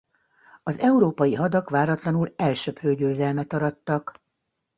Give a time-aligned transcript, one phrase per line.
[0.63, 4.21] Az európai hadak váratlanul elsöprő győzelmet arattak.